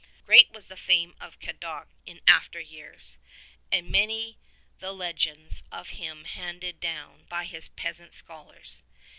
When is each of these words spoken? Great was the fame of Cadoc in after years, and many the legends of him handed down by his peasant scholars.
Great 0.25 0.49
was 0.51 0.65
the 0.65 0.75
fame 0.75 1.13
of 1.21 1.37
Cadoc 1.39 1.89
in 2.07 2.21
after 2.27 2.59
years, 2.59 3.19
and 3.71 3.87
many 3.91 4.39
the 4.79 4.91
legends 4.93 5.61
of 5.71 5.89
him 5.89 6.23
handed 6.23 6.79
down 6.79 7.25
by 7.25 7.45
his 7.45 7.67
peasant 7.67 8.15
scholars. 8.15 8.81